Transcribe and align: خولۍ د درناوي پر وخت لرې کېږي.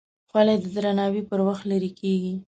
خولۍ 0.29 0.55
د 0.61 0.65
درناوي 0.75 1.21
پر 1.29 1.39
وخت 1.47 1.63
لرې 1.71 1.91
کېږي. 1.99 2.33